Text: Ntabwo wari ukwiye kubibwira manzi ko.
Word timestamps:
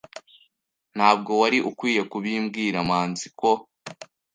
Ntabwo 0.95 1.31
wari 1.41 1.57
ukwiye 1.69 2.01
kubibwira 2.11 2.77
manzi 2.89 3.27
ko. 3.39 3.51